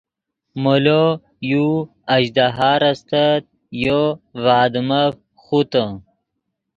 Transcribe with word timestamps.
مولو 0.61 1.03
یو 1.51 1.67
اژدھار 2.15 2.81
استت 2.91 3.43
یو 3.85 4.01
ڤے 4.41 4.51
آدمف 4.63 5.13
خوتے 5.43 5.85